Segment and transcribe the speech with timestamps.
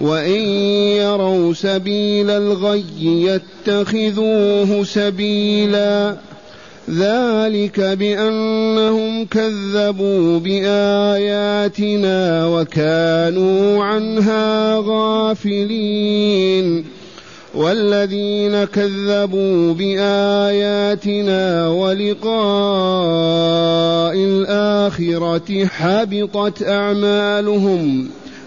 [0.00, 0.40] وإن
[0.96, 2.84] يروا سبيل الغي
[3.66, 6.16] يتخذوه سبيلا
[6.90, 16.04] ذلك بأنهم كذبوا بآياتنا وكانوا عنها غافلين
[17.54, 22.34] والذين كذبوا بآياتنا ولقاء
[24.14, 28.08] الآخرة حبطت أعمالهم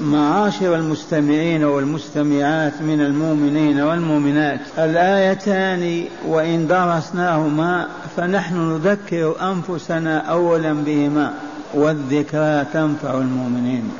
[0.00, 4.60] معاشر المستمعين والمستمعات من المؤمنين والمؤمنات.
[4.78, 11.32] الآيتان وإن درسناهما فنحن نذكر أنفسنا أولا بهما
[11.74, 13.90] والذكرى تنفع المؤمنين.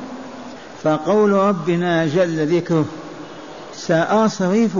[0.83, 2.85] فقول ربنا جل ذكره
[3.73, 4.77] سأصرف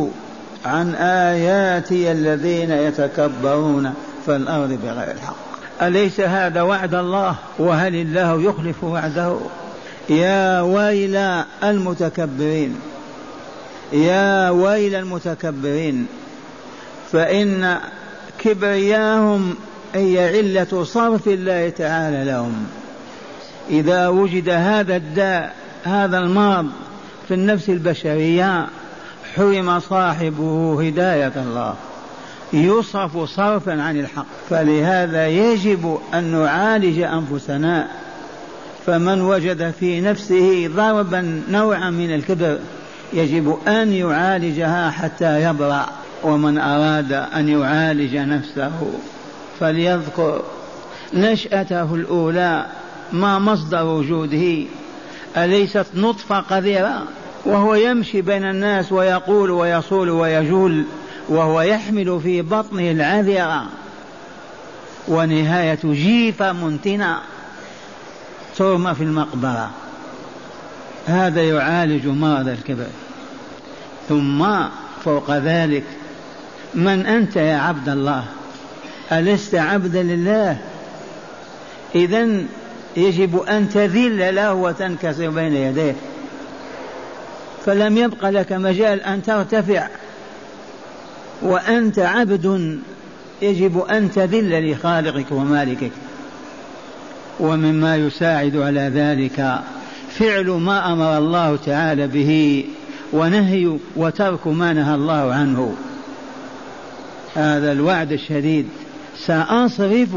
[0.66, 3.94] عن آياتي الذين يتكبرون
[4.26, 5.36] في الأرض بغير الحق.
[5.82, 9.38] أليس هذا وعد الله؟ وهل الله يخلف وعده؟
[10.10, 11.16] يا ويل
[11.64, 12.76] المتكبرين.
[13.94, 16.08] يا ويل المتكبرين.
[17.12, 17.78] فإن
[18.40, 19.56] كبرياهم
[19.96, 22.68] هي علة صرف الله تعالى لهم.
[23.70, 26.70] إذا وجد هذا الداء هذا المرض
[27.28, 28.68] في النفس البشرية
[29.36, 31.76] حرم صاحبه هداية الله.
[32.54, 34.26] يصرف صرفا عن الحق.
[34.50, 37.88] فلهذا يجب أن نعالج أنفسنا
[38.90, 42.60] فمن وجد في نفسه ضربا نوعا من الكبر
[43.14, 45.86] يجب أن يعالجها حتى يبرأ
[46.24, 48.72] ومن أراد أن يعالج نفسه
[49.60, 50.42] فليذكر.
[51.14, 52.66] نشأته الأولى
[53.12, 54.66] ما مصدر وجوده؟
[55.38, 57.04] أليست نطفة قذرة؟
[57.46, 60.86] وهو يمشي بين الناس ويقول ويصول ويجول
[61.30, 63.66] وهو يحمل في بطنه العذرة.
[65.08, 67.18] ونهاية جيفة منتنة
[68.60, 69.70] ترمى في المقبرة.
[71.08, 72.88] هذا يعالج مرض الكبر.
[74.10, 74.46] ثم
[75.06, 75.84] فوق ذلك
[76.74, 78.26] من أنت يا عبد الله؟
[79.12, 80.58] ألست عبدا لله؟
[81.96, 82.28] إذا
[82.98, 85.96] يجب أن تذل له وتنكسر بين يديه.
[87.66, 89.88] فلم يبق لك مجال أن ترتفع.
[91.42, 92.80] وأنت عبد
[93.42, 95.92] يجب أن تذل لخالقك ومالكك.
[97.40, 99.60] ومما يساعد على ذلك.
[100.10, 102.66] فعل ما أمر الله تعالى به
[103.14, 105.76] ونهي وترك ما نهى الله عنه.
[107.36, 108.68] هذا الوعد الشديد.
[109.26, 110.10] سأصرف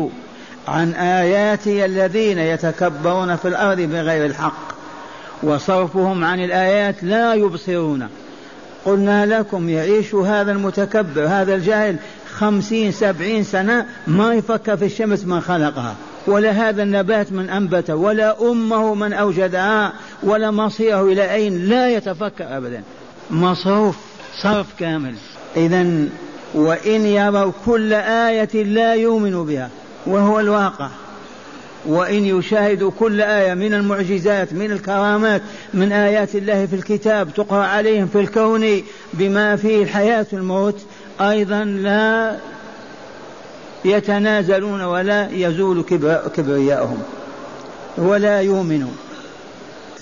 [0.69, 4.72] عن آياتي الذين يتكبرون في الأرض بغير الحق
[5.43, 8.09] وصرفهم عن الآيات لا يبصرون.
[8.84, 11.97] قلنا لكم يعيش هذا المتكبر هذا الجاهل
[12.34, 15.94] خمسين سبعين سنة ما يفكر في الشمس من خلقها.
[16.27, 19.93] ولا هذا النبات من أنبته ولا أمه من أوجدها
[20.23, 22.83] ولا مصيره إلى أين لا يتفكر أبدا.
[23.31, 23.97] مصروف
[24.43, 25.15] صرف كامل.
[25.57, 25.87] إذا
[26.55, 29.71] وإن يروا كل آية لا يؤمنوا بها
[30.07, 30.89] وهو الواقع.
[31.87, 35.43] وإن يشاهدوا كل آية من المعجزات من الكرامات
[35.75, 38.83] من آيات الله في الكتاب تقرأ عليهم في الكون
[39.15, 40.81] بما فيه الحياة الموت
[41.21, 42.37] أيضا لا
[43.84, 45.82] يتنازلون ولا يزول
[46.37, 47.02] كبرياءهم
[47.99, 48.96] ولا يؤمنون.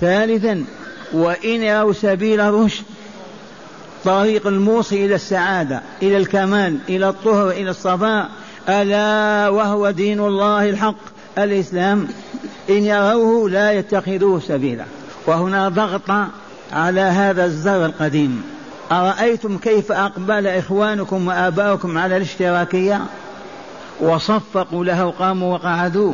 [0.00, 0.64] ثالثا
[1.12, 2.84] وإن يروا سبيل الرشد
[4.04, 8.28] طريق الموصي إلى السعادة إلى الكمال إلى الطهر إلى الصفاء
[8.68, 11.00] ألا وهو دين الله الحق
[11.38, 12.08] الإسلام.
[12.70, 14.84] إن يروه لا يتخذوه سبيلا.
[15.26, 16.10] وهنا ضغط
[16.72, 18.42] على هذا الزر القديم.
[18.92, 23.00] أرأيتم كيف أقبل إخوانكم وآباؤكم على الاشتراكية؟
[24.00, 26.12] وصفقوا له قاموا وقعدوا.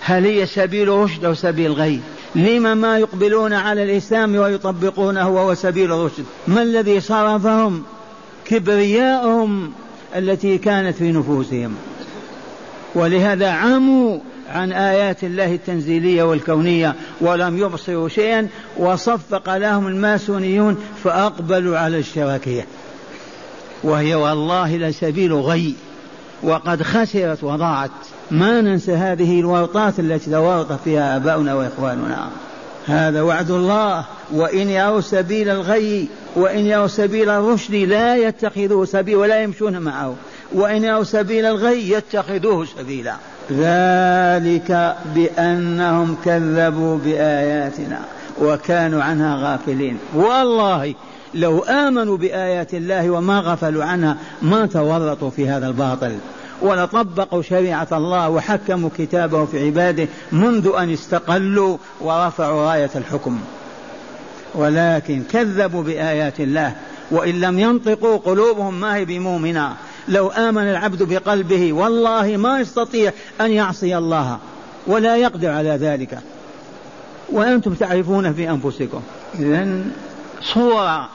[0.00, 2.00] هل هي سبيل رشد أو سبيل غي
[2.34, 7.82] لما ما يقبلون على الإسلام ويطبقونه وهو سبيل الرشد؟ ما الذي صرفهم؟
[8.44, 9.72] كبرياءهم
[10.16, 11.74] التي كانت في نفوسهم.
[12.94, 14.18] ولهذا عموا
[14.48, 18.48] عن آيات الله التنزيلية والكونية ولم يبصروا شيئا
[18.78, 22.66] وصفق لهم الماسونيون فأقبلوا على الاشتراكية
[23.82, 25.74] وهي والله لسبيل غي.
[26.42, 27.90] وقد خسرت وضاعت.
[28.30, 32.28] ما ننسى هذه الورطات التي تورط فيها آباؤنا وإخواننا.
[32.86, 34.04] هذا وعد الله.
[34.32, 40.14] وإن يروا سبيل الغي وإن يروا سبيل الرشد لا يتخذوه سبيل ولا يمشون معه.
[40.52, 43.14] وإن يروا سبيل الغي يتخذوه سبيلا.
[43.50, 48.00] ذلك بأنهم كذبوا بآياتنا
[48.40, 49.98] وكانوا عنها غافلين.
[50.14, 50.94] والله
[51.34, 56.16] لو آمنوا بآيات الله وما غفلوا عنها ما تورطوا في هذا الباطل.
[56.62, 63.40] ولطبقوا شريعة الله وحكموا كتابه في عباده منذ أن استقلوا ورفعوا راية الحكم.
[64.54, 66.74] ولكن كذبوا بآيات الله
[67.10, 69.74] وإن لم ينطقوا قلوبهم ما هي بمؤمنة.
[70.08, 74.38] لو آمن العبد بقلبه والله ما يستطيع أن يعصي الله
[74.86, 76.18] ولا يقدر على ذلك.
[77.32, 79.02] وأنتم تعرفون في أنفسكم.
[79.38, 79.84] إذا
[80.54, 81.08] صورة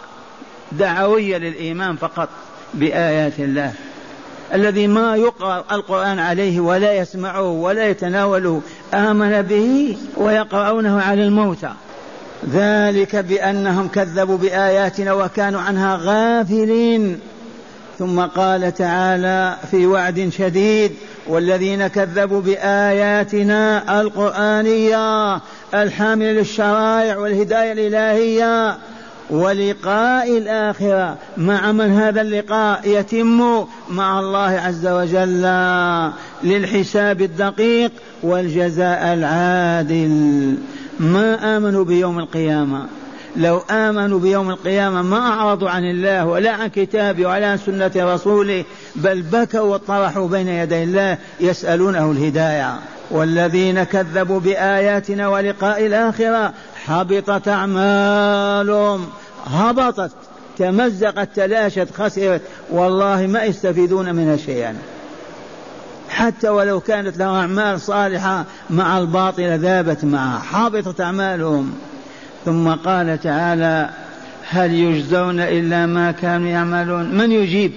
[0.71, 2.29] دعوية للإيمان فقط
[2.73, 3.73] بآيات الله.
[4.53, 8.61] الذي ما يقرأ القرآن عليه ولا يسمعه ولا يتناوله
[8.93, 11.71] آمن به ويقرؤونه على الموتى.
[12.49, 17.19] ذلك بأنهم كذبوا بآياتنا وكانوا عنها غافلين.
[17.99, 20.91] ثم قال تعالى في وعد شديد
[21.27, 25.35] والذين كذبوا بآياتنا القرآنية
[25.73, 28.77] الحاملة للشرائع والهداية الإلهية.
[29.31, 35.41] ولقاء الآخرة مع من هذا اللقاء يتم مع الله عز وجل
[36.43, 37.91] للحساب الدقيق
[38.23, 40.55] والجزاء العادل.
[40.99, 42.85] ما آمنوا بيوم القيامة؟
[43.35, 48.63] لو آمنوا بيوم القيامة ما أعرضوا عن الله ولا عن كتابه ولا عن سنة رسوله
[48.95, 52.79] بل بكوا وطرحوا بين يدي الله يسألونه الهداية.
[53.11, 56.53] والذين كذبوا بآياتنا ولقاء الآخرة
[56.85, 59.07] حبطت أعمالهم.
[59.45, 60.11] هبطت.
[60.57, 62.41] تمزقت تلاشت خسرت.
[62.69, 64.75] والله ما يستفيدون منها شيئا
[66.09, 70.39] حتى ولو كانت لهم أعمال صالحة مع الباطل ذابت معها.
[70.39, 71.73] حبطت أعمالهم.
[72.45, 73.89] ثم قال تعالى
[74.49, 77.71] هل يجزون إلا ما كانوا يعملون؟ من يجيب؟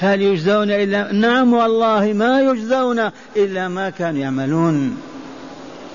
[0.00, 4.96] هل يجزون إلا نعم والله ما يجزون إلا ما كانوا يعملون.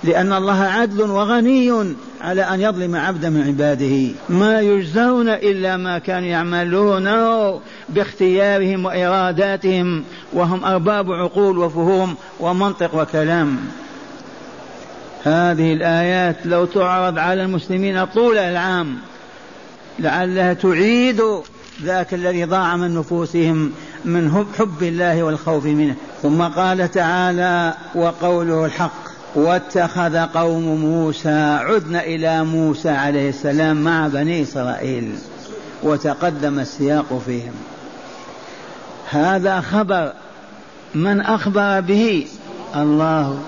[0.04, 4.14] لأن الله عدل وغني على أن يظلم عبدا من عباده.
[4.30, 7.60] ما يجزون إلا ما كانوا يعملونه
[7.90, 10.04] باختيارهم وإراداتهم
[10.34, 13.58] وهم أرباب عقول وفهوم ومنطق وكلام.
[15.24, 18.98] هذه الآيات لو تعرض على المسلمين طول العام
[20.00, 21.22] لعلها تعيد
[21.84, 23.72] ذاك الذي ضاع من نفوسهم
[24.06, 25.96] من حب الله والخوف منه.
[26.22, 29.13] ثم قال تعالى وقوله الحق.
[29.36, 35.16] واتخذ قوم موسى عدنا إلى موسى عليه السلام مع بني إسرائيل
[35.84, 37.54] وتقدم السياق فيهم.
[39.10, 40.14] هذا خبر
[40.96, 42.28] من أخبر به؟
[42.76, 43.40] الله.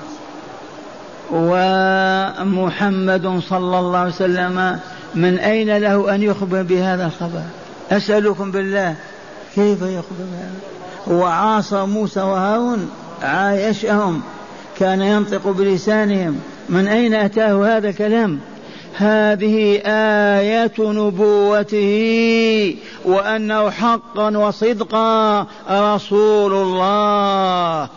[1.32, 4.80] ومحمد صلى الله عليه وسلم
[5.16, 7.42] من أين له أن يخبر بهذا الخبر؟
[7.92, 8.96] أسألكم بالله.
[9.56, 10.56] كيف يخبر بهذا؟
[11.12, 12.90] هو عاصر موسى وهارون
[13.24, 14.22] عايشهم.
[14.80, 16.40] كان ينطق بلسانهم
[16.70, 18.40] من أين أتاه هذا الكلام؟
[18.98, 27.90] هذه آية نبوته وأنه حقا وصدقا رسول الله.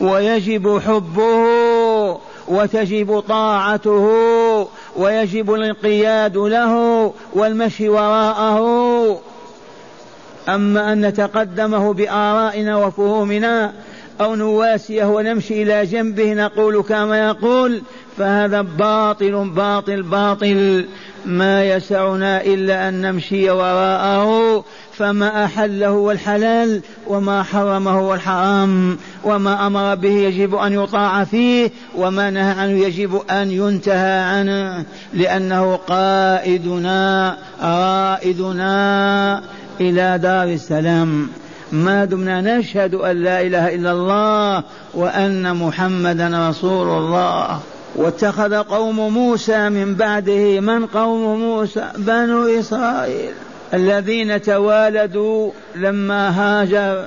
[0.00, 4.08] ويجب حبه وتجب طاعته
[4.96, 6.74] ويجب الانقياد له
[7.32, 9.20] والمشي وراءه.
[10.48, 13.72] أما أن نتقدمه بآرائنا وفهومنا
[14.20, 17.82] أو نواسيه ونمشي إلى جنبه نقول كما يقول
[18.18, 20.86] فهذا باطل باطل باطل.
[21.26, 28.98] ما يسعنا إلا أن نمشي وراءه فما أحله هو الحلال وما حرمه هو الحرام.
[29.24, 34.84] وما أمر به يجب أن يطاع فيه وما نهى عنه يجب أن ينتهى عنه.
[35.12, 39.42] لأنه قائدنا رائدنا
[39.80, 41.28] إلى دار السلام.
[41.72, 47.60] ما دمنا نشهد أن لا إله إلا الله وأن محمدا رسول الله
[47.96, 53.32] واتخذ قوم موسى من بعده من قوم موسى؟ بنو إسرائيل.
[53.74, 57.04] الذين توالدوا لما هاجر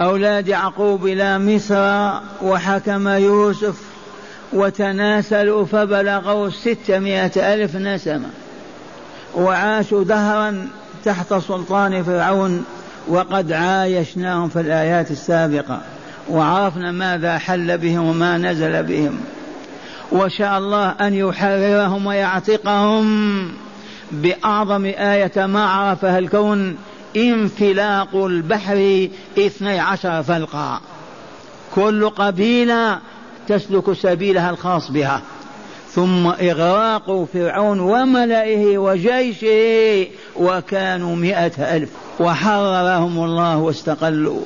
[0.00, 2.10] أولاد يعقوب إلى مصر
[2.42, 3.76] وحكم يوسف
[4.52, 8.30] وتناسلوا فبلغوا ستمائة ألف نسمة.
[9.34, 10.68] وعاشوا دهرا
[11.04, 12.64] تحت سلطان فرعون.
[13.08, 15.80] وقد عايشناهم في الآيات السابقة
[16.30, 19.20] وعرفنا ماذا حل بهم وما نزل بهم.
[20.12, 23.52] وشاء الله أن يحررهم ويعتقهم
[24.12, 26.76] بأعظم آية ما عرفها الكون
[27.16, 30.80] انفلاق البحر اثني عشر فلقا.
[31.74, 32.98] كل قبيلة
[33.48, 35.22] تسلك سبيلها الخاص بها.
[35.94, 41.88] ثم إغراق فرعون وملئه وجيشه وكانوا مئة ألف
[42.20, 44.40] وحررهم الله واستقلوا.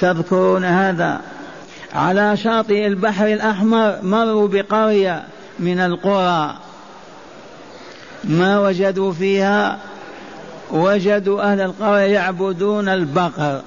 [0.00, 1.20] تذكرون هذا؟
[1.94, 5.24] على شاطئ البحر الأحمر مروا بقرية
[5.58, 6.54] من القرى.
[8.24, 9.78] ما وجدوا فيها؟
[10.70, 13.62] وجدوا أهل القرية يعبدون البقر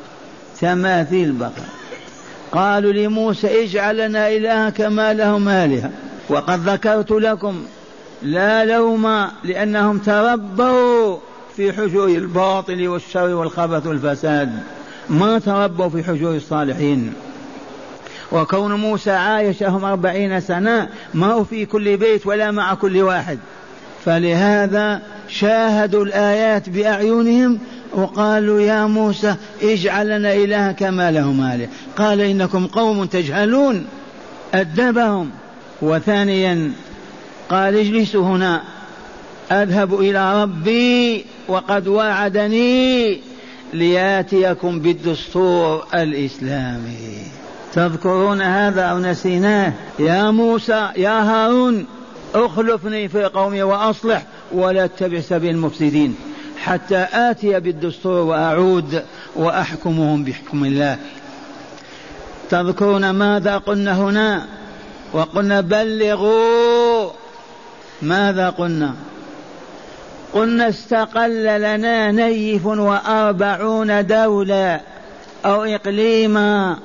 [0.61, 1.63] تماثيل بقر
[2.51, 5.91] قالوا لموسى اجعل لنا إلها كما لهم آلهة.
[6.29, 7.65] وقد ذكرت لكم
[8.21, 11.17] لا لوم لأنهم تربوا
[11.55, 14.59] في حجور الباطل والشر والخبث والفساد.
[15.09, 17.13] ما تربوا في حجور الصالحين.
[18.31, 23.39] وكون موسى عايشهم أربعين سنة ما هو في كل بيت ولا مع كل واحد.
[24.05, 27.59] فلهذا شاهدوا الآيات بأعينهم
[27.93, 31.67] وقالوا يا موسى اجعل لنا إلها كما لهم آله
[31.97, 33.85] قال إنكم قوم تجهلون.
[34.53, 35.31] أدبهم.
[35.81, 36.71] وثانيا
[37.49, 38.61] قال اجلسوا هنا
[39.51, 43.21] أذهب إلى ربي وقد وعدني
[43.73, 47.17] لياتيكم بالدستور الإسلامي.
[47.73, 51.85] تذكرون هذا أو نسيناه؟ يا موسى يا هارون
[52.35, 56.15] أخلفني في قومي وأصلح ولا اتبع سبيل المفسدين
[56.57, 59.03] حتى آتي بالدستور وأعود
[59.35, 60.97] وأحكمهم بحكم الله.
[62.49, 64.45] تذكرون ماذا قلنا هنا؟
[65.17, 67.09] وقلنا بلغوا.
[68.01, 68.93] ماذا قلنا؟
[70.33, 74.81] قلنا استقل لنا نيف وأربعون دولة
[75.45, 76.77] أو إقليما.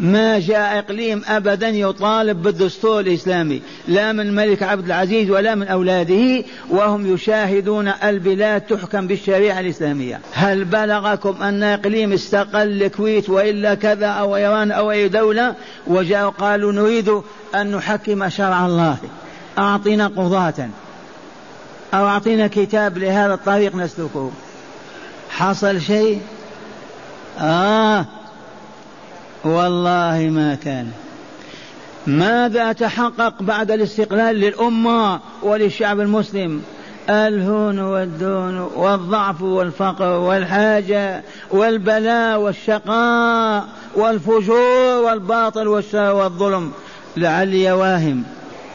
[0.00, 6.44] ما جاء إقليم أبدا يطالب بالدستور الإسلامي لا من الملك عبد العزيز ولا من أولاده
[6.70, 10.20] وهم يشاهدون البلاد تحكم بالشريعة الإسلامية.
[10.32, 15.54] هل بلغكم أن إقليم استقل الكويت وإلا كذا أو إيران أو أي دولة؟
[15.86, 17.20] وجاءوا قالوا نريد
[17.54, 18.96] أن نحكم شرع الله.
[19.58, 20.68] أعطنا قضاة.
[21.94, 24.30] أو أعطينا كتاب لهذا الطريق نسلكه.
[25.30, 26.20] حصل شيء؟
[27.40, 28.06] آه.
[29.44, 30.90] والله ما كان.
[32.06, 36.62] ماذا تحقق بعد الاستقلال للأمة وللشعب المسلم؟
[37.10, 46.72] الهون والدون والضعف والفقر والحاجة والبلاء والشقاء والفجور والباطل والشر والظلم.
[47.16, 48.22] لعلي واهم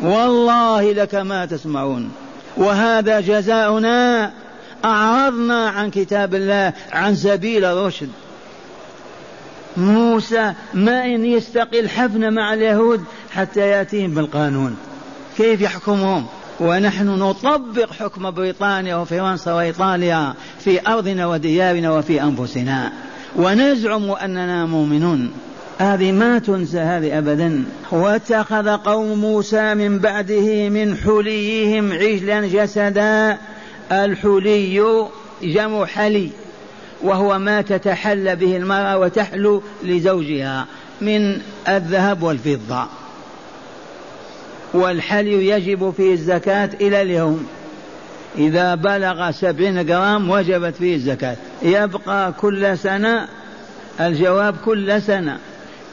[0.02, 2.12] والله لك ما تسمعون.
[2.58, 4.32] وهذا جزاؤنا.
[4.86, 8.10] أعرضنا عن كتاب الله عن سبيل الرشد.
[9.80, 14.78] موسى ما إن يستقل حفن مع اليهود حتى يأتيهم بالقانون.
[15.38, 16.26] كيف يحكمهم؟
[16.60, 22.92] ونحن نطبق حكم بريطانيا وفرنسا وإيطاليا في أرضنا وديارنا وفي أنفسنا.
[23.36, 25.32] ونزعم أننا مؤمنون.
[25.78, 27.64] هذه ما تنسى هذه أبدا.
[27.92, 33.38] واتخذ قوم موسى من بعده من حليهم عجلا جسدا.
[33.92, 35.06] الحلي
[35.44, 36.30] جمع حلي.
[37.02, 40.66] وهو ما تتحلى به المرأة وتحلو لزوجها
[41.02, 42.86] من الذهب والفضة.
[44.74, 47.48] والحلي يجب فيه الزكاة إلى اليوم.
[48.38, 51.36] إذا بلغ سبعين جرام وجبت فيه الزكاة.
[51.62, 53.28] يبقى كل سنة
[54.00, 55.38] الجواب كل سنة.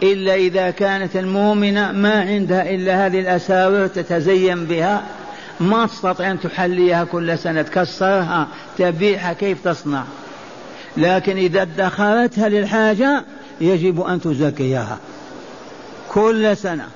[0.03, 5.03] إلا إذا كانت المؤمنة ما عندها إلا هذه الأساور تتزين بها
[5.61, 8.49] ما تستطيع أن تحليها كل سنة تكسرها
[8.79, 10.05] تبيعها كيف تصنع؟
[10.97, 13.25] لكن إذا ادخرتها للحاجة
[13.61, 14.99] يجب أن تزكيها
[16.09, 16.87] كل سنة.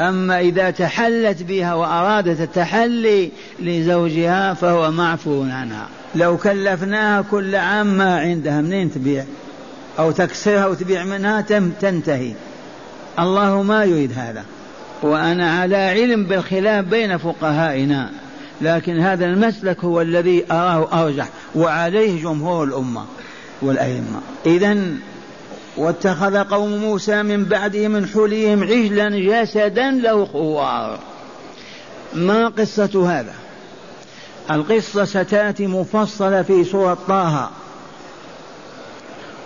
[0.00, 5.88] أما إذا تحلت بها وأرادت التحلي لزوجها فهو معفو عنها.
[6.14, 9.24] لو كلفناها كل عام ما عندها منين تبيع؟
[9.98, 12.32] أو تكسرها وتبيع منها تم تنتهي.
[13.18, 14.44] الله ما يريد هذا.
[15.02, 18.10] وأنا على علم بالخلاف بين فقهائنا.
[18.60, 23.04] لكن هذا المسلك هو الذي أراه أرجح وعليه جمهور الأمة
[23.62, 24.20] والأئمة.
[24.46, 24.76] إذا
[25.76, 30.98] واتخذ قوم موسى من بعده من حليهم عجلا جسدا له خوار.
[32.14, 33.34] ما قصة هذا؟
[34.50, 37.50] القصة ستأتي مفصلة في سورة طه.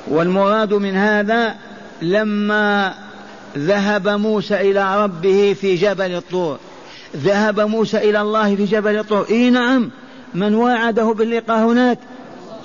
[0.09, 1.55] والمراد من هذا
[2.03, 2.95] لما
[3.59, 6.59] ذهب موسى إلى ربه في جبل الطور.
[7.17, 9.91] ذهب موسى إلى الله في جبل الطور إي نعم.
[10.35, 11.99] من واعده باللقاء هناك.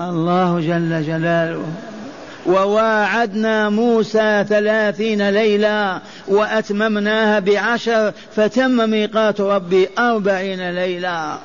[0.01, 1.63] الله جل جلاله.
[2.45, 11.37] وواعدنا موسى ثلاثين ليلة وأتممناها بعشر فتم ميقات ربي أربعين ليلة.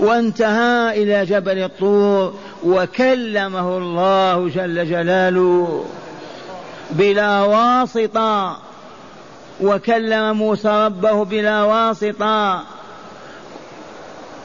[0.00, 5.84] وانتهى إلى جبل الطور وكلمه الله جل جلاله.
[6.90, 8.67] بلا واسطة.
[9.60, 12.64] وكلم موسى ربه بلا واسطة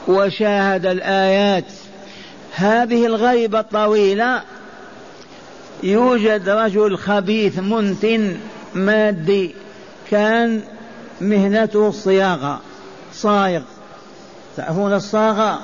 [0.07, 1.65] وشاهد الآيات.
[2.51, 4.41] هذه الغيبة الطويلة
[5.83, 8.37] يوجد رجل خبيث منتن
[8.73, 9.55] مادي
[10.11, 10.61] كان
[11.21, 12.61] مهنته الصياغة.
[13.13, 13.61] صايغ.
[14.57, 15.59] تعرفون الصاغة؟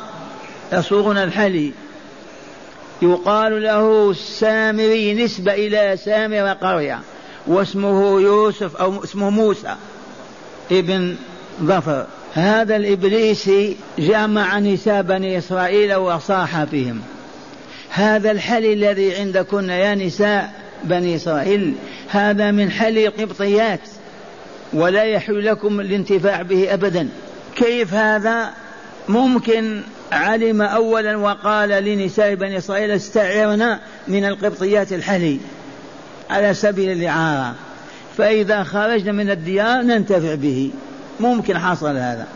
[0.73, 1.71] يصوغون الحلي.
[3.01, 6.99] يقال له السامري نسبة إلى سامر قرية.
[7.47, 9.75] واسمه يوسف أو اسمه موسى
[10.71, 11.15] ابن
[11.63, 12.05] ظفر.
[12.33, 17.01] هذا الإبليسي جمع نساء بني إسرائيل وصاح بهم.
[17.89, 20.53] هذا الحل الذي عندكن يا نساء
[20.83, 21.73] بني إسرائيل
[22.09, 23.79] هذا من حل القبطيات
[24.73, 27.09] ولا يحل لكم الانتفاع به أبدا.
[27.55, 28.49] كيف هذا؟
[29.09, 29.81] ممكن
[30.11, 35.39] علم أولا وقال لنساء بني إسرائيل استعرنا من القبطيات الحلي.
[36.29, 37.55] على سبيل الإعارة.
[38.17, 40.71] فإذا خرجنا من الديار ننتفع به.
[41.19, 42.27] ممكن حصل هذا.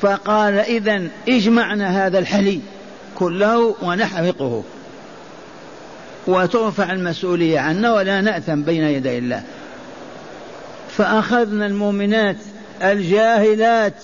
[0.00, 2.60] فقال إذا اجمعنا هذا الحلي
[3.14, 4.62] كله ونحرقه.
[6.26, 9.42] وترفع المسؤولية عنا ولا نأثم بين يدي الله.
[10.96, 12.36] فأخذنا المؤمنات
[12.82, 13.94] الجاهلات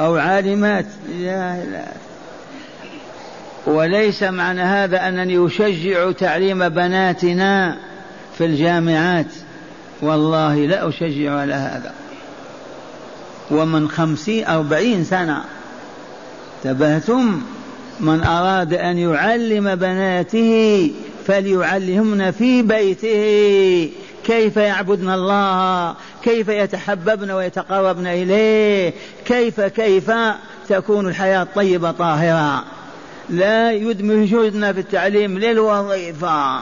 [0.00, 0.86] أو عالمات.
[1.20, 2.09] جاهلات
[3.66, 7.76] وليس معنى هذا أنني أشجع تعليم بناتنا
[8.38, 9.26] في الجامعات.
[10.02, 11.92] والله لا أشجع على هذا.
[13.50, 15.44] ومن خمسين أربعين سنة.
[16.64, 17.40] تبهتم
[18.00, 20.90] من أراد أن يعلم بناته
[21.26, 23.90] فليعلمن في بيته.
[24.24, 28.92] كيف يعبدن الله؟ كيف يتحببن ويتقربن إليه؟
[29.24, 30.12] كيف كيف
[30.68, 32.64] تكون الحياة طيبة طاهرة؟
[33.30, 36.60] لا يدمجن في التعليم للوظيفة.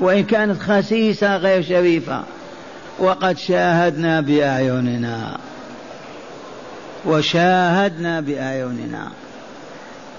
[0.00, 2.22] وإن كانت خسيسة غير شريفة.
[2.98, 5.38] وقد شاهدنا بأعيننا.
[7.04, 9.08] وشاهدنا بأعيننا.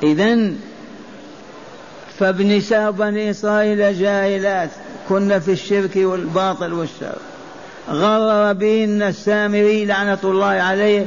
[0.03, 0.51] إذا
[2.19, 4.69] فابنساء بني إسرائيل جاهلات.
[5.09, 7.17] كن في الشرك والباطل والشر.
[7.89, 11.05] غرر بهن السامري لعنة الله عليه.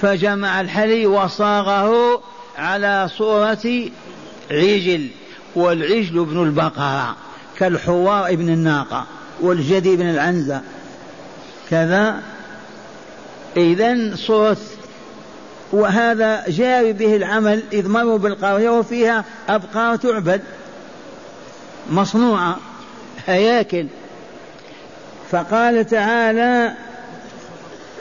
[0.00, 2.20] فجمع الحلي وصاغه
[2.58, 3.90] على صورة
[4.50, 5.08] عجل
[5.54, 7.16] والعجل ابن البقرة
[7.58, 9.06] كالحوار ابن الناقة
[9.40, 10.60] والجدي ابن العنزة.
[11.70, 12.22] كذا.
[13.56, 14.56] إذا صورة
[15.72, 20.42] وهذا جاري به العمل إذ مروا بالقرية وفيها أبقار تعبد
[21.90, 22.56] مصنوعة
[23.26, 23.86] هياكل
[25.30, 26.74] فقال تعالى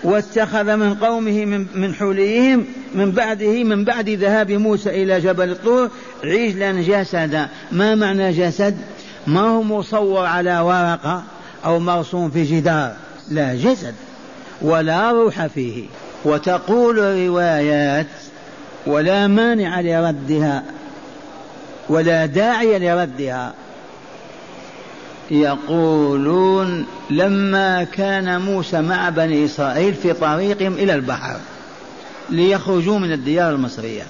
[0.03, 5.89] واتخذ من قومه من, من حليهم من بعده من بعد ذهاب موسى إلى جبل الطور
[6.23, 7.47] عجلا جسدا.
[7.71, 8.77] ما معنى جسد؟
[9.27, 11.23] ما هو مصور على ورقة
[11.65, 12.95] أو مرسوم في جدار.
[13.31, 13.95] لا جسد
[14.61, 15.85] ولا روح فيه.
[16.25, 18.07] وتقول روايات
[18.87, 20.63] ولا مانع لردها
[21.89, 23.53] ولا داعي لردها.
[25.33, 31.37] يقولون لما كان موسى مع بني إسرائيل في طريقهم إلى البحر
[32.29, 34.03] ليخرجوا من الديار المصرية.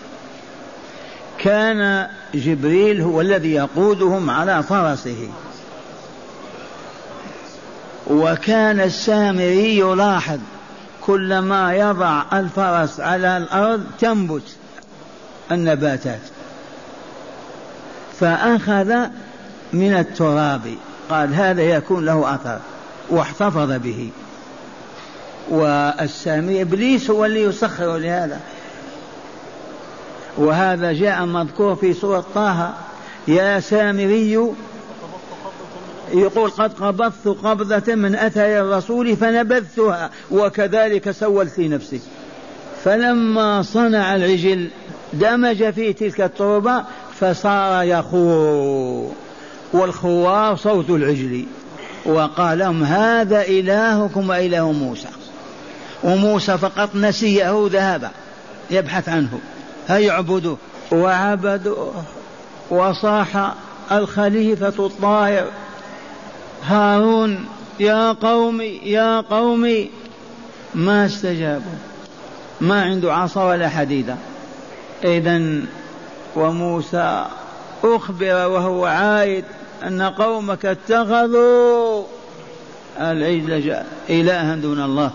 [1.37, 5.29] كان جبريل هو الذي يقودهم على فرسه.
[8.07, 10.39] وكان السامري يلاحظ
[11.01, 14.55] كلما يضع الفرس على الأرض تنبت
[15.51, 16.21] النباتات.
[18.19, 18.95] فأخذ
[19.73, 20.61] من التراب.
[21.09, 22.59] قال هذا يكون له أثر
[23.09, 24.09] واحتفظ به.
[25.49, 28.39] والسامي إبليس هو اللي يسخر لهذا.
[30.37, 32.73] وهذا جاء مذكور في سورة طه
[33.27, 34.53] يا سامري
[36.13, 42.01] يقول قد قبضت قبضة من أثر الرسول فنبذتها وكذلك سولت في نفسي.
[42.83, 44.69] فلما صنع العجل
[45.13, 46.83] دمج في تلك التربة
[47.19, 49.22] فصار يخور.
[49.73, 51.45] والخوار صوت العجل.
[52.05, 55.07] وقال لهم هذا إلهكم وإله موسى.
[56.03, 58.11] وموسى فقط نسيه ذهب
[58.71, 59.39] يبحث عنه.
[59.87, 60.57] هيعبدوه
[60.91, 61.93] وعبدوه
[62.69, 63.53] وصاح
[63.91, 65.45] الخليفة الطاهر.
[66.65, 67.45] هارون
[67.79, 69.89] يا قومي يا قومي.
[70.75, 71.77] ما استجابوا.
[72.61, 74.15] ما عنده عصا ولا حديدة.
[75.03, 75.41] إذا
[76.35, 77.25] وموسى
[77.83, 79.45] أخبر وهو عايد
[79.87, 82.03] أن قومك اتخذوا
[82.99, 85.11] العجل إلها دون الله.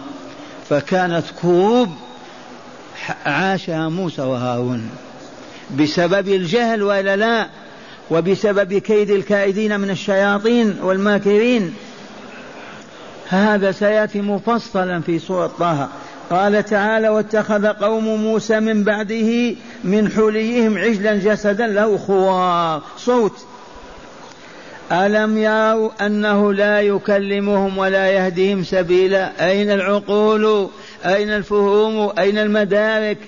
[0.69, 1.89] فكانت كروب
[3.27, 4.91] عاشها موسى وهارون
[5.79, 7.49] بسبب الجهل ولا لا
[8.11, 11.75] وبسبب كيد الكائدين من الشياطين والماكرين.
[13.29, 15.89] هذا سيأتي مفصلا في سورة طه.
[16.31, 19.55] قال تعالى واتخذ قوم موسى من بعده
[19.85, 22.83] من حليهم عجلا جسدا له خوار.
[22.99, 23.33] صوت.
[24.93, 30.69] ألم يروا أنه لا يكلمهم ولا يهديهم سبيلا؟ أين العقول؟
[31.05, 33.19] أين الفهوم؟ أين المدارك؟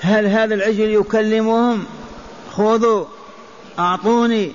[0.00, 1.84] هل هذا العجل يكلمهم؟
[2.52, 3.04] خذوا
[3.78, 4.52] أعطوني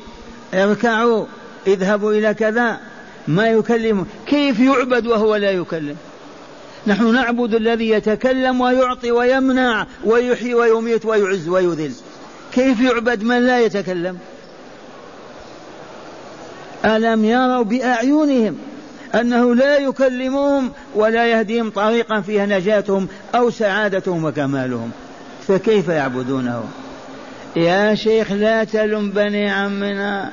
[0.53, 1.25] اركعوا
[1.67, 2.79] اذهبوا إلى كذا.
[3.27, 5.95] ما يكلم كيف يعبد وهو لا يكلم؟
[6.87, 11.91] نحن نعبد الذي يتكلم ويعطي ويمنع ويحيي ويميت ويعز ويذل.
[12.51, 14.17] كيف يعبد من لا يتكلم؟
[16.85, 18.57] ألم يروا بأعينهم
[19.15, 24.91] أنه لا يكلمهم ولا يهديهم طريقا فيها نجاتهم أو سعادتهم وكمالهم؟
[25.47, 26.63] فكيف يعبدونه؟
[27.55, 30.31] يا شيخ لا تلم بني عمنا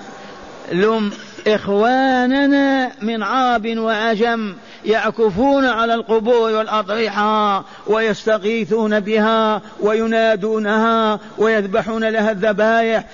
[0.72, 1.10] لم
[1.46, 4.54] إخواننا من عرب وعجم.
[4.84, 13.04] يعكفون على القبور والأضرحة ويستغيثون بها وينادونها ويذبحون لها الذبائح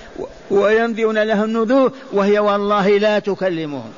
[0.51, 3.91] وينذرون لها النذور وهي والله لا تكلمهم.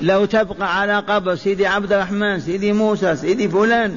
[0.00, 3.96] لو تبقى على قبر سيدي عبد الرحمن سيدي موسى سيدي فلان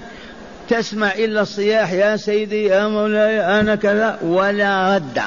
[0.69, 4.19] تسمع إلا الصياح يا سيدي يا مولاي أنا كذا.
[4.21, 5.21] ولا رد.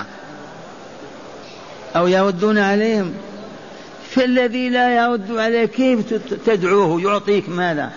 [1.97, 3.15] أو يردون عليهم.
[4.15, 6.15] فالذي لا يرد عليه كيف
[6.47, 7.91] تدعوه؟ يعطيك ماذا؟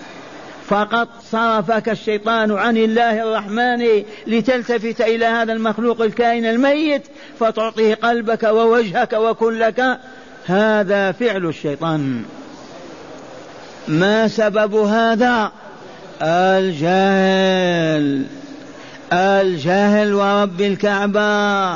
[0.67, 7.01] فقط صرفك الشيطان عن الله الرحمن لتلتفت إلى هذا المخلوق الكائن الميت
[7.39, 9.99] فتعطيه قلبك ووجهك وكلك.
[10.45, 12.23] هذا فعل الشيطان.
[13.87, 15.51] ما سبب هذا؟
[16.21, 18.25] الجهل.
[19.13, 21.75] الجهل ورب الكعبة.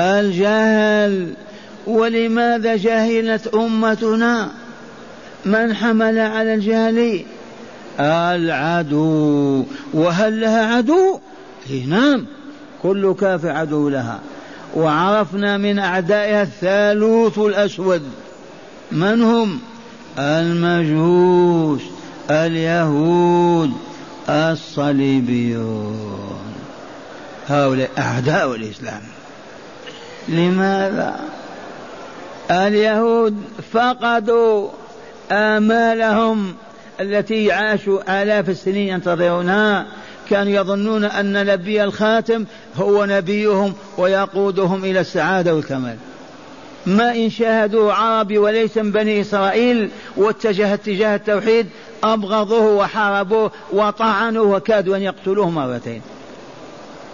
[0.00, 1.34] الجهل.
[1.88, 4.48] ولماذا جهلت أمتنا
[5.44, 7.24] من حمل على الجهل؟
[8.00, 9.64] العدو.
[9.94, 11.18] وهل لها عدو؟
[11.70, 12.26] إيه نعم.
[12.82, 14.20] كل كافر عدو لها.
[14.76, 18.02] وعرفنا من أعدائها الثالوث الأسود.
[18.92, 19.58] من هم؟
[20.18, 21.82] المجوس
[22.30, 23.72] اليهود
[24.28, 25.98] الصليبيون.
[27.48, 29.02] هؤلاء أعداء الإسلام.
[30.28, 31.20] لماذا؟
[32.50, 34.68] اليهود فقدوا
[35.32, 36.54] آمالهم
[37.00, 39.86] التي عاشوا آلاف السنين ينتظرونها.
[40.30, 42.44] كانوا يظنون أن نبي الخاتم
[42.76, 45.96] هو نبيهم ويقودهم إلى السعادة والكمال.
[46.86, 51.66] ما إن شاهدوا عربي وليس من بني إسرائيل واتجه اتجاه التوحيد
[52.04, 56.02] أبغضوه وحاربوه وطعنوه وكادوا أن يقتلوه مرتين.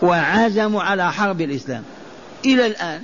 [0.03, 1.83] وعزموا على حرب الإسلام.
[2.45, 3.01] إلى الآن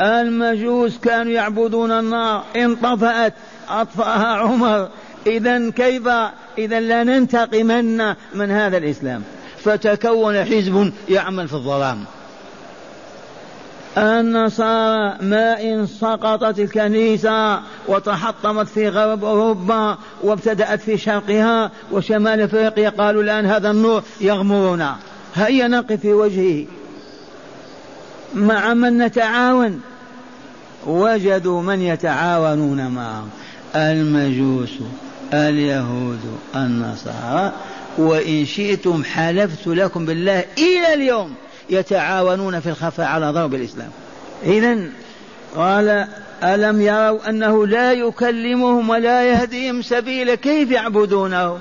[0.00, 2.44] المجوس كانوا يعبدون النار.
[2.56, 3.34] انطفأت
[3.68, 4.88] أطفأها عمر.
[5.26, 6.08] إذا كيف؟
[6.58, 9.22] إذا لا ننتقمن من هذا الإسلام.
[9.58, 12.04] فتكون حزب يعمل في الظلام.
[13.98, 23.22] النصارى ما إن سقطت الكنيسة وتحطمت في غرب أوروبا وابتدأت في شرقها وشمال أفريقيا قالوا
[23.22, 24.96] الآن هذا النور يغمرنا.
[25.34, 26.66] هيا نقف في وجهه.
[28.34, 29.80] مع من نتعاون؟
[30.86, 33.28] وجدوا من يتعاونون معهم
[33.76, 34.70] المجوس
[35.32, 36.20] اليهود
[36.56, 37.52] النصارى.
[37.98, 41.34] وإن شئتم حلفت لكم بالله إلى اليوم
[41.70, 43.90] يتعاونون في الخفاء على ضرب الإسلام.
[44.42, 44.78] إذا
[45.56, 46.06] قال
[46.42, 51.58] ألم يروا أنه لا يكلمهم ولا يهديهم سبيلا كيف يعبدونه؟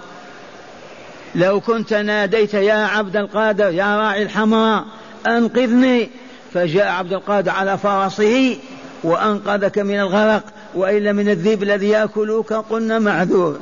[1.36, 4.86] لو كنت ناديت يا عبد القادر يا راعي الحمراء
[5.28, 6.10] أنقذني.
[6.54, 8.58] فجاء عبد القادر على فرسه
[9.04, 10.44] وأنقذك من الغرق
[10.76, 13.60] وإلا من الذئب الذي يأكلك قلنا معذور.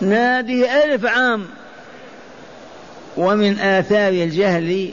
[0.00, 1.46] نادي ألف عام.
[3.16, 4.92] ومن آثار الجهل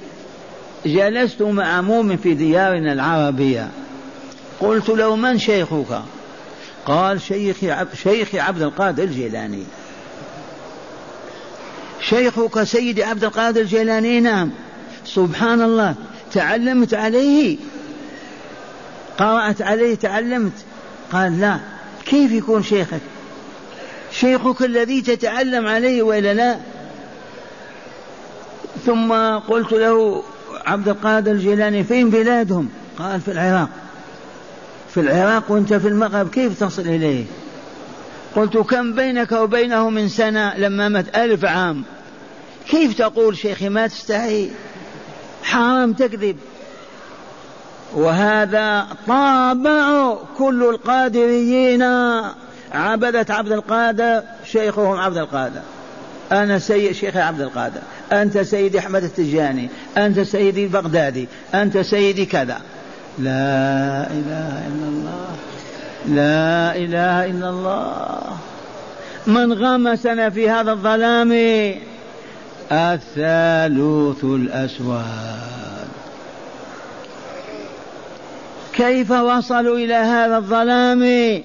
[0.86, 3.70] جلست مع مؤمن في ديارنا العربية.
[4.60, 6.02] قلت له من شيخك؟
[6.86, 9.64] قال شيخي عب شيخي عبد القادر الجيلاني.
[12.02, 14.52] شيخك سيدي عبد القادر الجيلاني؟ نعم.
[15.16, 15.96] سبحان الله
[16.34, 17.58] تعلمت عليه.
[19.18, 20.54] قرأت عليه تعلمت.
[21.12, 21.58] قال لا
[22.06, 23.02] كيف يكون شيخك؟
[24.12, 26.58] شيخك الذي تتعلم عليه وإلا لا؟
[28.86, 30.24] ثم قلت له
[30.66, 33.70] عبد القادر الجيلاني فين بلادهم؟ قال في العراق.
[34.94, 37.26] في العراق وانت في المغرب كيف تصل إليه؟
[38.36, 41.84] قلت كم بينك وبينه من سنة؟ لما مات ألف عام.
[42.70, 44.50] كيف تقول شيخي ما تستحي؟
[45.44, 46.38] حرام تكذب.
[47.96, 51.84] وهذا طابع كل القادريين.
[52.72, 55.62] عبدة عبد القادر شيخهم عبد القادر.
[56.32, 57.82] أنا سيد شيخ عبد القادر.
[58.12, 59.70] أنت سيدي أحمد التجاني.
[59.98, 61.28] أنت سيدي البغدادي.
[61.54, 62.62] أنت سيدي كذا.
[63.20, 65.36] لا إله إلا الله.
[66.08, 68.22] لا إله إلا الله.
[69.28, 71.32] من غمسنا في هذا الظلام
[72.72, 75.88] الثالوث الأسود
[78.74, 81.44] كيف وصلوا إلى هذا الظلام؟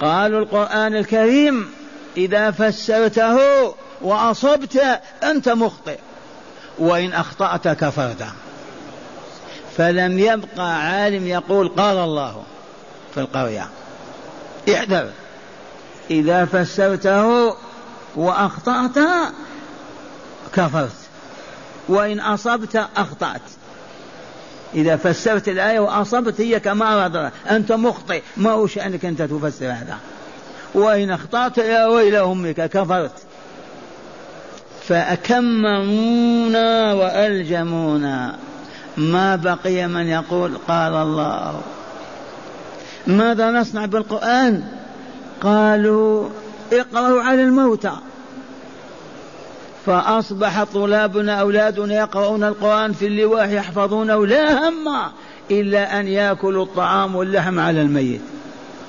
[0.00, 1.70] قالوا القرآن الكريم
[2.16, 3.38] إذا فسرته
[4.02, 4.82] وأصبت
[5.22, 5.98] أنت مخطئ
[6.78, 8.24] وإن أخطأت كفرت.
[9.76, 12.42] فلم يبقى عالم يقول قال الله
[13.14, 13.68] في القرية.
[14.74, 15.10] احذر
[16.10, 17.54] إذا فسرته
[18.16, 18.98] وأخطأت
[20.54, 20.96] كفرت.
[21.88, 23.40] وإن أصبت أخطأت.
[24.74, 28.22] إذا فسرت الآية وأصبت هي كما أراد أنت مخطئ.
[28.36, 29.98] ما هو شأنك أنت تفسر هذا؟
[30.74, 33.22] وإن أخطأت يا ويل أمك كفرت.
[34.88, 36.32] فأكممونا
[36.92, 38.36] وألجمونا.
[38.96, 41.60] ما بقي من يقول قال الله.
[43.06, 44.64] ماذا نصنع بالقرآن؟
[45.40, 46.28] قالوا
[46.72, 47.92] اقرأوا على الموتى.
[49.90, 54.88] فأصبح طلابنا أولادنا يقرؤون القرآن في اللواح يحفظونه لا هم
[55.50, 58.20] إلا أن يأكلوا الطعام واللحم على الميت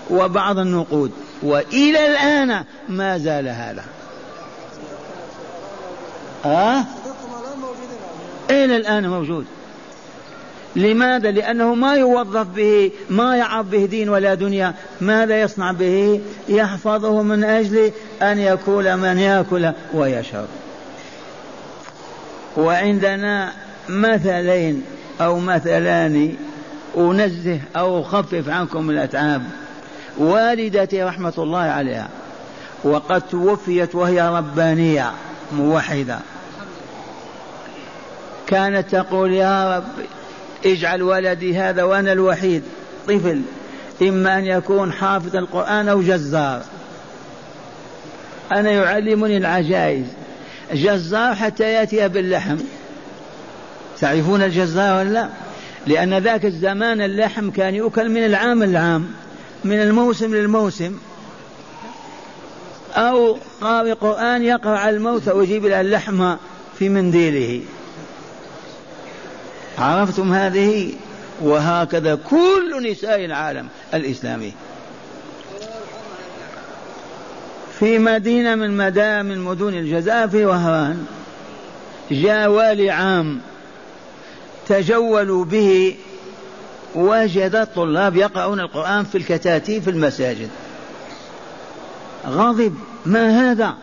[0.09, 1.11] وبعض النقود
[1.43, 3.83] وإلى الآن ما زال هذا
[6.45, 6.83] أه؟
[8.49, 9.45] إلى الآن موجود
[10.75, 17.21] لماذا؟ لأنه ما يوظف به ما يعظ به دين ولا دنيا ماذا يصنع به؟ يحفظه
[17.21, 20.47] من أجل أن يكون من يأكل ويشرب
[22.57, 23.51] وعندنا
[23.89, 24.83] مثلين
[25.21, 26.35] أو مثلان
[26.97, 29.43] أنزه أو أخفف عنكم الأتعاب.
[30.17, 32.09] والدتي رحمة الله عليها
[32.83, 35.11] وقد توفيت وهي ربانية
[35.51, 36.19] موحدة.
[38.47, 40.05] كانت تقول يا رب
[40.65, 42.63] اجعل ولدي هذا وأنا الوحيد.
[43.07, 43.41] طفل
[44.01, 46.61] إما أن يكون حافظ القرآن أو جزار.
[48.51, 50.05] أنا يعلمني العجائز.
[50.73, 52.57] جزار حتى يأتي باللحم
[53.99, 55.29] تعرفون الجزار ولا لا؟
[55.87, 59.07] لأن ذاك الزمان اللحم كان يؤكل من العام العام
[59.63, 60.97] من الموسم للموسم.
[62.93, 66.35] أو قارئ قرآن يقرأ على الموتى ويجيب اللحم
[66.79, 67.61] في منديله.
[69.77, 70.93] عرفتم هذه؟
[71.41, 74.53] وهكذا كل نساء العالم الإسلامي.
[77.81, 81.05] في مدينة من مدى من مدن الجزائر في وهران
[82.11, 83.41] جاء والي عام
[84.67, 85.95] تجولوا به
[86.95, 90.49] وجد الطلاب يقرؤون القرآن في الكتاتيب في المساجد.
[92.27, 93.75] غضب ما هذا؟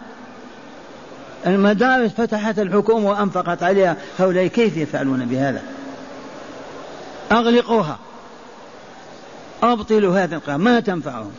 [1.46, 5.62] المدارس فتحت الحكومة وأنفقت عليها هؤلاء كيف يفعلون بهذا؟
[7.32, 7.98] أغلقوها.
[9.62, 11.32] أبطلوا هذا القرآن ما تنفعهم.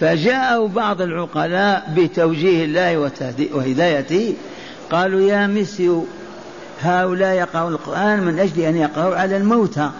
[0.00, 3.10] فجاءوا بعض العقلاء بتوجيه الله
[3.52, 4.34] وهدايته
[4.90, 6.06] قالوا يا مسيو
[6.82, 9.90] هؤلاء يقرأون القرآن من أجل أن يقرأوا على الموتى.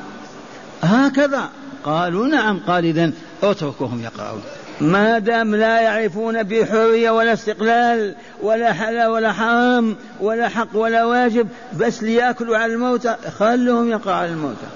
[0.83, 1.49] هكذا؟
[1.85, 4.41] قالوا نعم قال إذن اتركوهم يقرأون
[4.81, 11.49] ما دام لا يعرفون بحرية ولا استقلال ولا حلال ولا حرام ولا حق ولا واجب
[11.79, 14.67] بس ليأكلوا على الموتى خلهم يقرأوا على الموتى.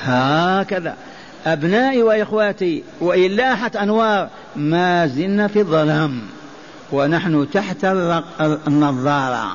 [0.00, 0.96] هكذا.
[1.46, 6.22] أبنائي وإخواتي وإن لاحت أنوار ما زلنا في الظلام
[6.92, 7.84] ونحن تحت
[8.68, 9.52] النظارة.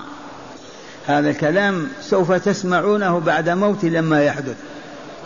[1.08, 4.58] هذا الكلام سوف تسمعونه بعد موتي لما يحدث.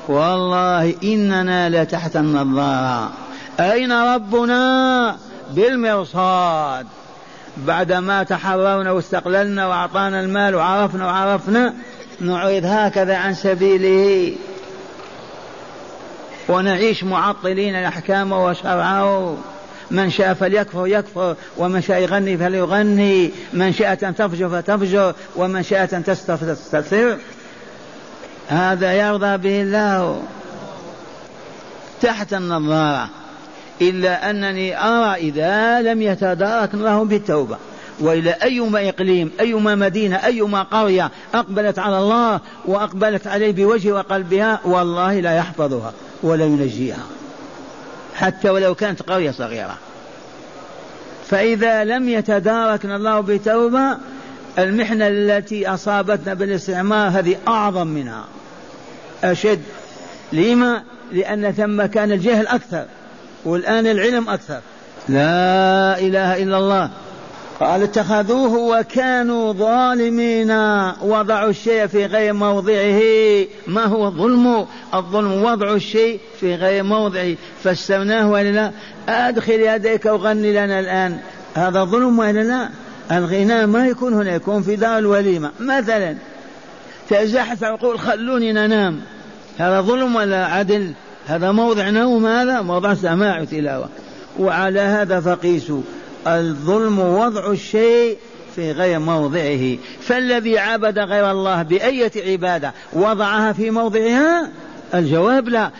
[0.08, 3.12] والله إننا لتحت النظارة.
[3.60, 5.18] أين ربنا؟
[5.52, 6.86] بالمرصاد.
[7.58, 11.74] بعدما تحررنا واستقللنا وأعطانا المال وعرفنا وعرفنا
[12.22, 14.36] نعرض هكذا عن سبيله.
[16.50, 19.38] ونعيش معطلين الأحكام وشرعه.
[19.92, 21.36] من شاء فليكفر يكفر.
[21.58, 23.32] ومن شاء يغني فليغني.
[23.54, 25.14] من شاء أن تفجر فتفجر.
[25.36, 27.18] ومن شاء أن تستغفر
[28.48, 30.24] هذا يرضى به الله.
[32.02, 33.10] تحت النظارة.
[33.82, 37.58] إلا أنني أرى إذا لم يتدارك الله بالتوبة.
[38.00, 45.20] وإلى أيما إقليم أيما مدينة أيما قرية أقبلت على الله وأقبلت عليه بوجه وقلبها والله
[45.20, 45.94] لا يحفظها.
[46.24, 47.04] ولا ينجيها.
[48.16, 49.78] حتى ولو كانت قرية صغيرة.
[51.30, 53.98] فإذا لم يتداركنا الله بتوبة
[54.60, 58.26] المحنة التي أصابتنا بالاستعمار هذه أعظم منها.
[59.24, 59.62] أشد
[60.34, 62.86] لما؟ لأن ثم كان الجهل أكثر
[63.46, 64.60] والآن العلم أكثر.
[65.10, 66.90] لا إله إلا الله.
[67.60, 70.52] قال اتخذوه وكانوا ظالمين.
[71.02, 73.02] وضعوا الشيء في غير موضعه.
[73.68, 77.36] ما هو الظلم؟ الظلم وضع الشيء في غير موضعه.
[77.64, 78.72] فاسترناه ولا لا.
[79.10, 81.18] أدخل يديك وغني لنا الآن.
[81.56, 82.70] هذا ظلم ولا لا؟
[83.12, 85.52] الغناء ما يكون هنا يكون في دار الوليمة.
[85.60, 86.16] مثلا
[87.10, 89.02] تزحف عقول خلوني ننام
[89.58, 90.94] هذا ظلم ولا عدل؟
[91.28, 93.90] هذا موضع نوم هذا؟ موضع سماع وتلاوة.
[94.40, 95.82] وعلى هذا فقيسوا.
[96.28, 98.18] الظلم وضع الشيء
[98.56, 99.78] في غير موضعه.
[100.02, 104.50] فالذي عبد غير الله بأية عبادة وضعها في موضعها؟
[104.94, 105.72] الجواب لا.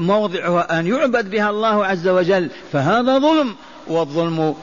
[0.00, 3.54] موضعها أن يعبد بها الله عز وجل فهذا ظلم.
[3.88, 4.54] والظلم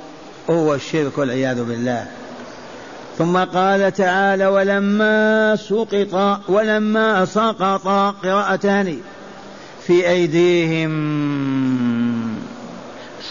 [0.50, 2.08] هو الشرك والعياذ بالله.
[3.18, 7.88] ثم قال تعالى ولما سقط ولما سقط
[8.24, 8.98] قراءتان
[9.88, 10.92] في أيديهم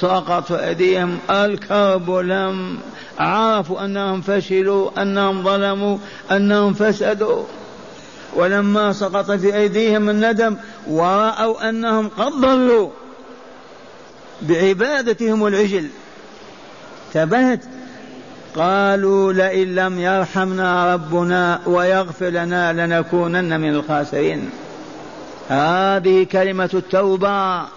[0.00, 2.78] سقط أيديهم الكرب لم
[3.18, 5.98] عرفوا أنهم فشلوا أنهم ظلموا
[6.30, 7.44] أنهم فسدوا.
[8.34, 10.56] ولما سقط في أيديهم الندم
[10.86, 12.90] ورأوا أنهم قد ضلوا.
[14.42, 15.88] بعبادتهم العجل.
[17.14, 17.64] تبهت.
[18.56, 24.50] قالوا لئن لم يرحمنا ربنا ويغفر لنا لنكونن من الخاسرين.
[25.48, 27.75] هذه كلمة التوبة.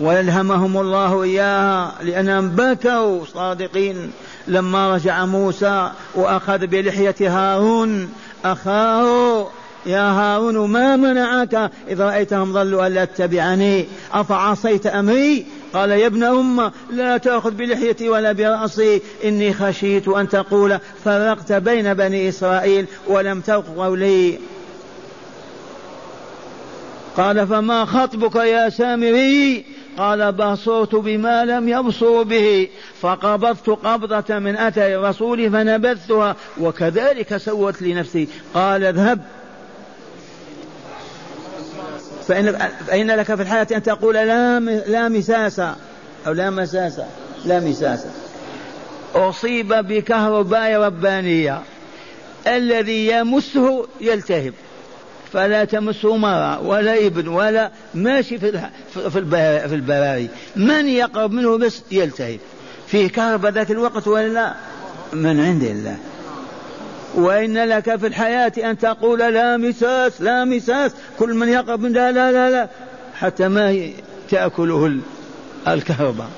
[0.00, 4.12] ويلهمهم الله إياها لأنهم بكوا صادقين
[4.48, 8.12] لما رجع موسى وأخذ بلحية هارون.
[8.44, 9.46] أخاه
[9.86, 13.86] يا هارون ما منعك؟ إذ رأيتهم ضلوا ألا تتبعني.
[14.12, 19.02] أفعصيت أمري؟ قال يا ابن أم لا تأخذ بلحيتي ولا برأسي.
[19.24, 24.38] إني خشيت أن تقول فرقت بين بني إسرائيل ولم ترق قولي.
[27.16, 29.64] قال فما خطبك يا سامري؟
[29.98, 32.68] قال بصرت بما لم يبصروا به
[33.00, 39.20] فقبضت قبضة من أثر الرسول فنبذتها وكذلك سوت لي نفسي قال اذهب.
[42.28, 45.60] فإن, فإن لك في الحياة أن تقول لا لا مساس
[46.26, 47.00] أو لا مساس
[47.44, 48.06] لا مساس.
[49.14, 51.62] أصيب بكهرباء ربانية.
[52.46, 54.52] الذي يمسه يلتهب.
[55.32, 62.38] فلا تمسه مرأة ولا ابن ولا ماشي في في البراري من يقرب منه بس يلتهب.
[62.86, 64.54] فيه كهرباء ذاك الوقت ولا لا؟
[65.12, 65.96] من عند الله.
[67.14, 70.92] وإن لك في الحياة أن تقول لا مساس لا مساس.
[71.18, 72.68] كل من يقرب من لا لا لا, لا.
[73.14, 73.90] حتى ما
[74.30, 74.98] تأكله
[75.68, 76.28] الكهرباء.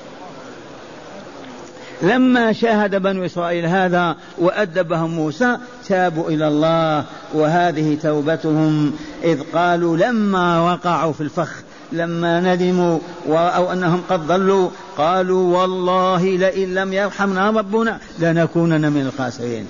[2.03, 10.61] لما شاهد بنو إسرائيل هذا وأدبهم موسى تابوا إلى الله وهذه توبتهم إذ قالوا لما
[10.61, 17.99] وقعوا في الفخ لما ندموا ورأوا أنهم قد ضلوا قالوا والله لئن لم يرحمنا ربنا
[18.19, 19.65] لنكونن من الخاسرين.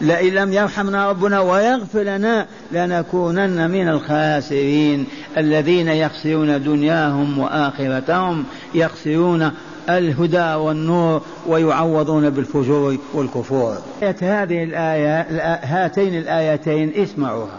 [0.00, 5.06] لئن لم يرحمنا ربنا ويغفر لنا لنكونن من الخاسرين.
[5.36, 8.44] الذين يخسرون دنياهم وآخرتهم
[8.74, 9.52] يخسرون
[9.98, 13.76] الهدى والنور ويعوضون بالفجور والكفور.
[14.02, 15.20] هذه الآية
[15.64, 17.58] هاتين الآيتين اسمعوها.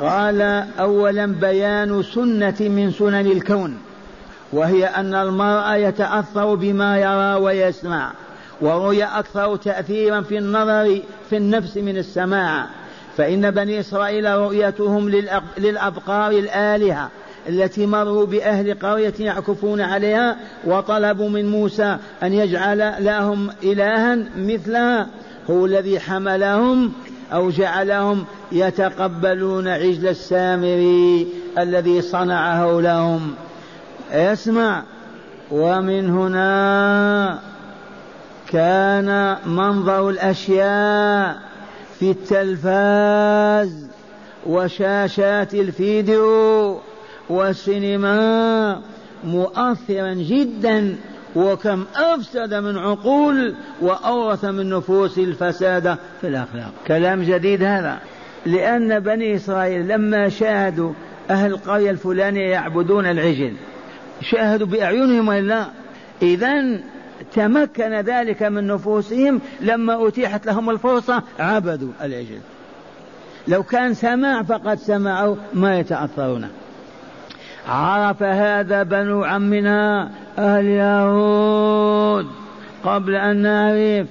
[0.00, 0.42] قال
[0.78, 3.78] أولا بيان سنة من سنن الكون
[4.52, 8.12] وهي أن المرء يتأثر بما يرى ويسمع
[8.60, 11.00] ورؤيا أكثر تأثيرا في النظر
[11.30, 12.66] في النفس من السماع
[13.16, 15.08] فإن بني إسرائيل رؤيتهم
[15.58, 17.10] للأبقار الآلهة
[17.48, 25.06] التي مروا بأهل قرية يعكفون عليها وطلبوا من موسى أن يجعل لهم إلها مثلها.
[25.50, 26.92] هو الذي حملهم
[27.32, 31.28] أو جعلهم يتقبلون عجل السامري
[31.58, 33.34] الذي صنعه لهم.
[34.12, 34.82] اسمع
[35.50, 37.38] ومن هنا
[38.50, 41.36] كان منظر الأشياء
[41.98, 43.86] في التلفاز
[44.46, 46.80] وشاشات الفيديو.
[47.28, 48.80] والسينما
[49.24, 50.96] مؤثرا جدا
[51.36, 56.72] وكم أفسد من عقول وأورث من نفوس الفساد في الأخلاق.
[56.86, 57.98] كلام جديد هذا.
[58.46, 60.92] لأن بني إسرائيل لما شاهدوا
[61.30, 63.52] أهل القرية الفلانية يعبدون العجل
[64.20, 65.66] شاهدوا بأعينهم ولا
[66.22, 66.80] إذا
[67.34, 72.40] تمكن ذلك من نفوسهم لما أتيحت لهم الفرصة عبدوا العجل.
[73.48, 76.48] لو كان سماع فقد سمعوا ما يتأثرون.
[77.68, 82.26] عرف هذا بنو عمنا اليهود
[82.84, 84.06] قبل أن نعرف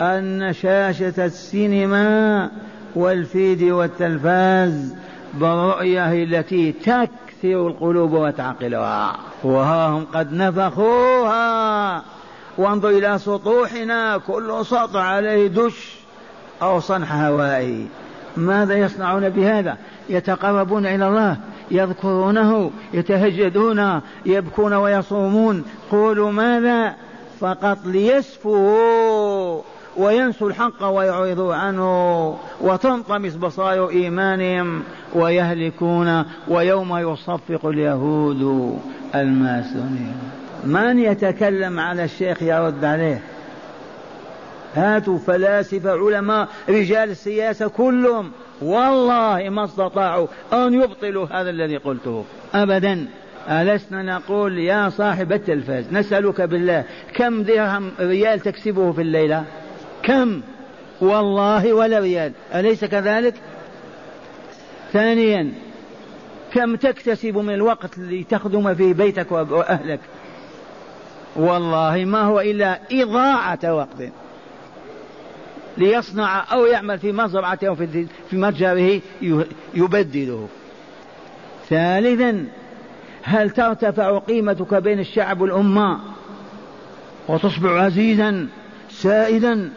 [0.00, 2.50] أن شاشة السينما
[2.94, 4.94] والفيديو والتلفاز
[5.34, 9.16] بالرؤية التي تكثر القلوب وتعقلها.
[9.44, 12.02] وها هم قد نفخوها.
[12.58, 15.94] وانظر إلى سطوحنا كل سطح عليه دش
[16.62, 17.86] أو صنح هوائي.
[18.36, 19.76] ماذا يصنعون بهذا؟
[20.08, 21.36] يتقربون إلى الله
[21.70, 25.64] يذكرونه يتهجدون يبكون ويصومون.
[25.90, 26.94] قولوا ماذا؟
[27.40, 29.60] فقط ليسفوا
[29.96, 34.82] وينسوا الحق ويعرضوا عنه وتنطمس بصائر إيمانهم
[35.14, 38.72] ويهلكون ويوم يصفق اليهود
[39.14, 40.14] الماسونين.
[40.64, 43.22] من يتكلم على الشيخ يرد عليه؟
[44.76, 48.30] هاتوا فلاسفة علماء رجال السياسة كلهم.
[48.62, 52.24] والله ما استطاعوا أن يبطلوا هذا الذي قلته.
[52.54, 53.06] أبدا.
[53.48, 59.44] ألسنا نقول يا صاحب التلفاز نسألك بالله كم درهم ريال تكسبه في الليلة؟
[60.02, 60.40] كم؟
[61.00, 62.32] والله ولا ريال.
[62.54, 63.34] أليس كذلك؟
[64.92, 65.52] ثانيا
[66.52, 70.00] كم تكتسب من الوقت لتخدم في بيتك وأهلك؟
[71.36, 74.02] والله ما هو إلا إضاعة وقت.
[75.78, 79.00] ليصنع أو يعمل في مزرعته أو في متجره
[79.74, 80.48] يبدله.
[81.68, 82.44] ثالثا
[83.22, 86.00] هل ترتفع قيمتك بين الشعب والأمة؟
[87.28, 88.48] وتصبح عزيزا
[88.90, 89.70] سائدا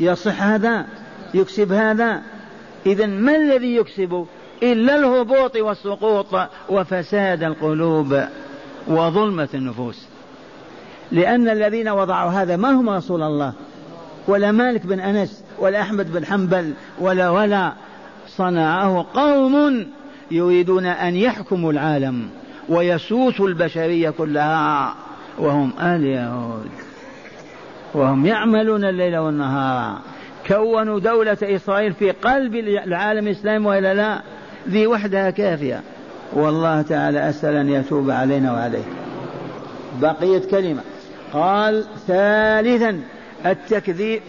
[0.00, 0.86] يصح هذا؟
[1.34, 2.22] يكسب هذا؟
[2.86, 4.26] إذا ما الذي يكسب؟
[4.62, 8.20] إلا الهبوط والسقوط وفساد القلوب
[8.88, 10.06] وظلمة النفوس.
[11.12, 13.52] لأن الذين وضعوا هذا ما هم رسول الله؟
[14.28, 17.72] ولا مالك بن أنس ولا أحمد بن حنبل ولا ولا
[18.28, 19.86] صنعه قوم
[20.30, 22.28] يريدون أن يحكموا العالم
[22.68, 24.94] ويسوسوا البشرية كلها
[25.38, 26.68] وهم أهل يهود.
[27.94, 29.98] وهم يعملون الليل والنهار.
[30.46, 34.22] كونوا دولة إسرائيل في قلب العالم الإسلامي وإلا لا
[34.68, 35.82] ذي وحدها كافية.
[36.32, 38.84] والله تعالى أسأل أن يتوب علينا وعليه.
[40.00, 40.82] بقيت كلمة.
[41.32, 43.00] قال ثالثا
[43.46, 44.20] التكذيب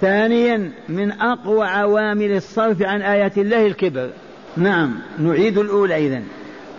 [0.00, 4.10] ثانيا من أقوى عوامل الصرف عن آيات الله الكبر.
[4.56, 6.22] نعم نعيد الأولى إذن.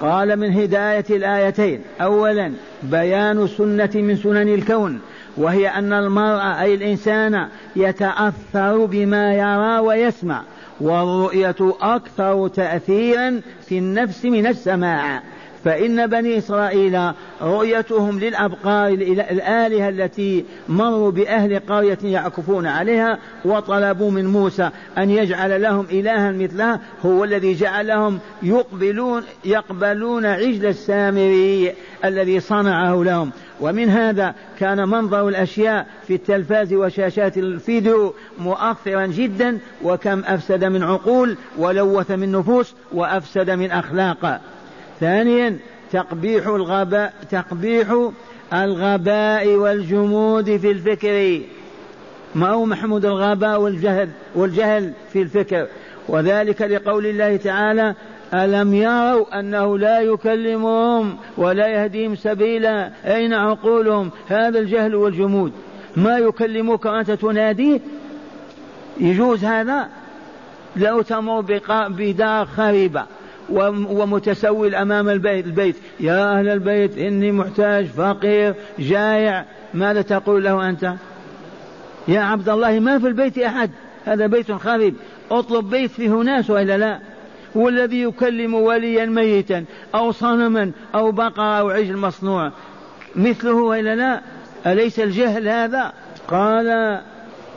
[0.01, 1.81] قال من هداية الآيتين.
[2.01, 2.51] أولا
[2.83, 4.99] بيان سنة من سنن الكون
[5.37, 10.41] وهي أن المرء أي الإنسان يتأثر بما يرى ويسمع
[10.81, 15.23] والرؤية أكثر تأثيرا في النفس من السماع.
[15.65, 17.11] فإن بني إسرائيل
[17.41, 25.85] رؤيتهم للأبقار الآلهة التي مروا بأهل قرية يعكفون عليها وطلبوا من موسى أن يجعل لهم
[25.91, 31.73] إلها مثلها هو الذي جعلهم يقبلون يقبلون عجل السامري
[32.05, 33.31] الذي صنعه لهم.
[33.61, 41.37] ومن هذا كان منظر الأشياء في التلفاز وشاشات الفيديو مؤثرا جدا وكم أفسد من عقول
[41.57, 44.41] ولوث من نفوس وأفسد من أخلاق.
[44.99, 45.57] ثانيا
[45.91, 48.09] تقبيح الغباء تقبيح
[48.53, 51.41] الغباء والجمود في الفكر.
[52.35, 55.67] ما هو محمود الغباء والجهل والجهل في الفكر؟
[56.07, 57.95] وذلك لقول الله تعالى
[58.33, 65.51] ألم يروا أنه لا يكلمهم ولا يهديهم سبيلا؟ أين عقولهم؟ هذا الجهل والجمود.
[65.95, 67.79] ما يكلمك وأنت تناديه؟
[68.99, 69.89] يجوز هذا؟
[70.75, 71.41] لو تمر
[71.89, 73.05] بدار خريبة.
[73.49, 75.75] ومتسول أمام البيت.
[75.99, 79.45] يا أهل البيت إني محتاج فقير جائع.
[79.73, 80.93] ماذا تقول له أنت؟
[82.07, 83.71] يا عبد الله ما في البيت أحد.
[84.05, 84.95] هذا بيت خريب.
[85.31, 86.99] أطلب بيت فيه ناس وإلا لا؟
[87.57, 89.65] هو الذي يكلم وليا ميتا
[89.95, 92.51] أو صنما أو بقرة أو عجل مصنوع.
[93.15, 94.21] مثله وإلا لا؟
[94.65, 95.93] أليس الجهل هذا؟
[96.27, 97.01] قال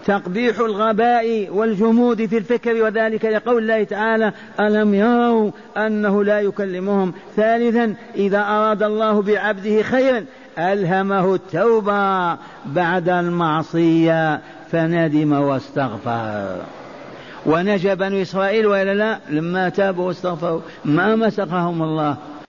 [0.08, 7.94] تقبيح الغباء والجمود في الفكر وذلك لقول الله تعالى ألم يروا أنه لا يكلمهم؟ ثالثا
[8.14, 10.24] إذا أراد الله بعبده خيرا
[10.58, 12.36] ألهمه التوبة
[12.66, 14.40] بعد المعصية
[14.72, 16.56] فندم واستغفر.
[17.46, 22.16] ونجى بنو إسرائيل وإلا لا لما تابوا واستغفروا ما مسخهم الله؟